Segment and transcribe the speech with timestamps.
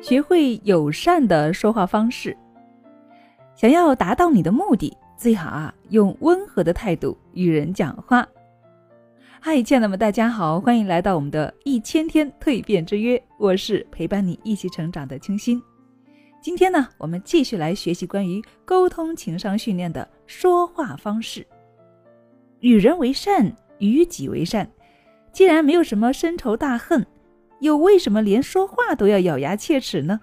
[0.00, 2.36] 学会友善的说话方式。
[3.56, 8.26] 想要达到你的目的，最好啊用温和的态度与人讲话。
[9.40, 13.20] 嗨，亲爱的们，大家好，欢迎来到我们的一千天蜕变之约。
[13.38, 15.60] 我是陪伴你一起成长的清新。
[16.40, 21.44] 今天呢，我们继续来学习关于沟通情商训练的说话方式。
[22.60, 24.68] 与人为善，与己为善。
[25.32, 27.04] 既然没有什么深仇大恨，
[27.60, 30.20] 又为什么连说话都要咬牙切齿呢？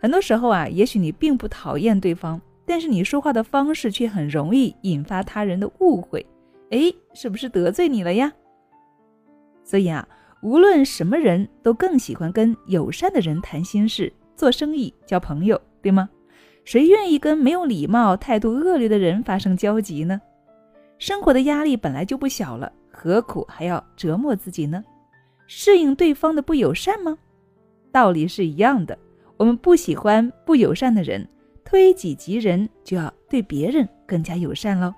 [0.00, 6.24] 很多时候啊，也许你并不讨厌对方，但是你说话的方式却很容易引发他人的误会。
[6.70, 8.32] 哎，是不是得罪你了呀？
[9.64, 10.06] 所以啊，
[10.42, 16.08] 无论什么人都更喜欢跟友善的人谈心事、做生意、交朋友，对吗？
[16.64, 20.20] 谁愿意跟没有礼貌、态度恶劣的人发生交集呢？
[20.98, 24.84] 生活的压力本来就不小了，何苦还要折磨自己呢？
[25.46, 27.16] 适应对方的不友善吗？
[27.92, 28.98] 道理是一样的。
[29.36, 31.26] 我们不喜欢不友善的人，
[31.64, 34.94] 推己及人，就要对别人更加友善喽。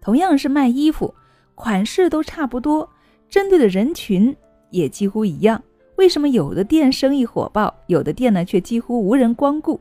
[0.00, 1.12] 同样是卖衣服，
[1.54, 2.88] 款式都差不多，
[3.28, 4.34] 针对的人群
[4.70, 5.62] 也几乎一样。
[5.96, 9.80] 为什么有的店生意火爆，有的店呢却几乎无人光顾？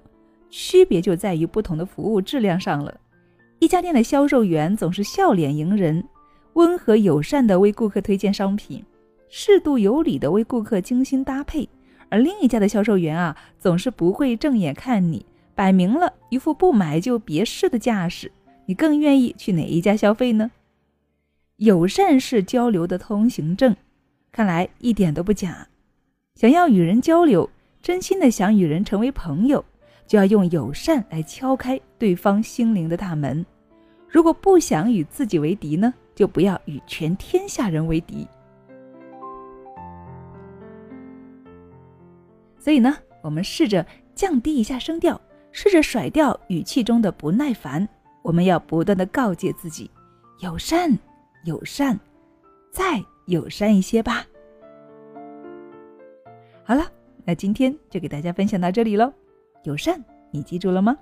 [0.49, 2.99] 区别就在于不同的服务质量上了。
[3.59, 6.03] 一家店的销售员总是笑脸迎人，
[6.57, 8.83] 温和友善的为顾客推荐商品，
[9.29, 11.69] 适度有礼的为顾客精心搭配；
[12.09, 18.31] 而另一家的销售员啊，总是不会正眼看你，摆明了一副不买就别试的架势。
[18.65, 20.49] 你更愿意去哪一家消费呢？
[21.57, 23.75] 友善是交流的通行证，
[24.31, 25.67] 看来一点都不假。
[26.33, 27.47] 想要与人交流，
[27.83, 29.63] 真心的想与人成为朋友。
[30.07, 33.45] 就要用友善来敲开对方心灵的大门。
[34.07, 38.27] 如果不想与自己为敌呢，就不要与全天下人为敌。
[42.57, 47.87] 所以呢，我们试着降低一下声调，试着甩掉语气中的不耐烦。
[48.23, 49.91] 我们要不断的告诫自己：
[50.39, 50.97] 友善，
[51.45, 51.97] 友善，
[52.71, 54.25] 再友善一些吧。
[56.63, 56.91] 好了，
[57.25, 59.13] 那今天就给大家分享到这里喽。
[59.65, 60.97] 友善，你记住了吗？